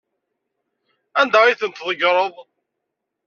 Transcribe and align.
Anda 1.21 1.39
ay 1.43 1.57
ten-tḍeggreḍ? 1.59 2.33